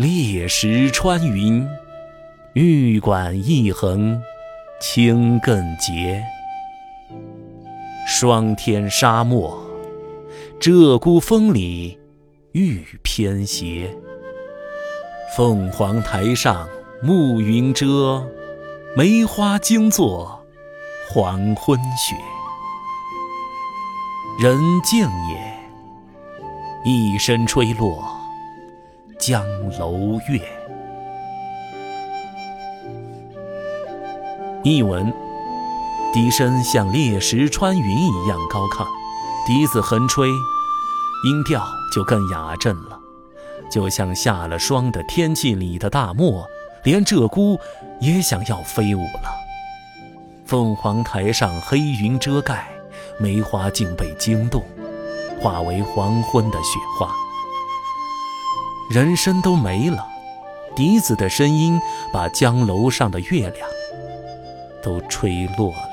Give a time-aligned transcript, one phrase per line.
[0.00, 1.68] 裂石穿云，
[2.54, 4.18] 玉管一横
[4.80, 6.24] 青更洁。
[8.06, 9.62] 霜天沙漠，
[10.58, 11.98] 鹧鸪峰里
[12.52, 13.94] 玉偏斜。
[15.36, 16.66] 凤凰台上
[17.02, 18.26] 暮云遮，
[18.96, 20.46] 梅花惊作
[21.10, 22.16] 黄昏雪。
[24.42, 28.02] 人静也，一声吹落
[29.20, 29.44] 江
[29.78, 30.40] 楼月。
[34.64, 35.12] 译文：
[36.12, 38.86] 笛声像裂石穿云一样高亢，
[39.46, 41.62] 笛子横吹，音调
[41.94, 42.98] 就更雅振了，
[43.70, 46.46] 就像下了霜的天气里的大漠，
[46.82, 47.58] 连鹧鸪
[48.00, 49.30] 也想要飞舞了。
[50.46, 52.66] 凤凰台上黑云遮盖。
[53.18, 54.64] 梅花竟被惊动，
[55.38, 57.14] 化为黄昏的雪花。
[58.90, 60.04] 人声都没了，
[60.74, 61.80] 笛子的声音
[62.12, 63.68] 把江楼上的月亮
[64.82, 65.89] 都吹落了。